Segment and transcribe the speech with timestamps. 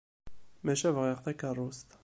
[0.65, 1.89] Maca bɣiɣ takeṛṛust.